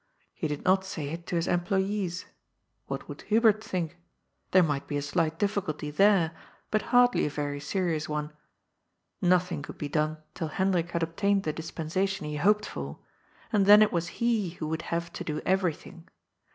[0.33, 2.25] He did not say it to his employes.
[2.87, 3.99] What would Hubert think?
[4.49, 6.31] There might be a slight difficulty there,
[6.71, 8.33] but hardly a Tory serious one.
[9.21, 12.97] Nothing could be done till Hendrik had obtained the dis pensation he hoped for,
[13.53, 16.07] and then it was he who would haTe to do eTerything.